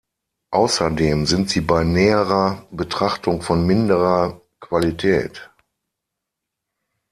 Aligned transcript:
Außerdem 0.49 1.27
sind 1.27 1.51
sie 1.51 1.61
bei 1.61 1.83
näherer 1.83 2.65
Betrachtung 2.71 3.43
von 3.43 3.67
minderer 3.67 4.41
Qualität. 4.59 5.51